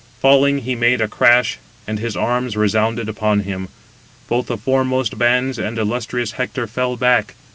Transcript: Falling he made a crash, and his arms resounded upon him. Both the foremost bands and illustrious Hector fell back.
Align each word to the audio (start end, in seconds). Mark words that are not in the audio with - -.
Falling 0.19 0.61
he 0.63 0.73
made 0.73 0.99
a 0.99 1.07
crash, 1.07 1.59
and 1.85 1.99
his 1.99 2.17
arms 2.17 2.57
resounded 2.57 3.07
upon 3.07 3.41
him. 3.41 3.67
Both 4.27 4.47
the 4.47 4.57
foremost 4.57 5.19
bands 5.19 5.59
and 5.59 5.77
illustrious 5.77 6.31
Hector 6.31 6.65
fell 6.65 6.97
back. 6.97 7.35